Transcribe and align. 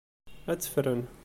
Ad 0.51 0.59
t-ffren. 0.59 1.01